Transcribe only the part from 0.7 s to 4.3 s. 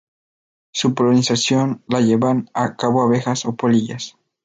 Su polinización la llevan a cabo abejas o polillas.